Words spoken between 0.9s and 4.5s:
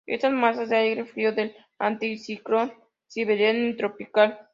frío del anticiclón siberiano, y tropical.